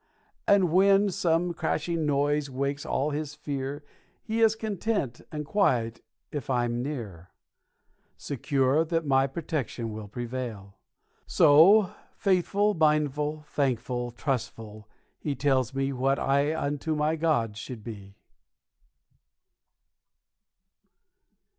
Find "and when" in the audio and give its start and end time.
0.47-1.11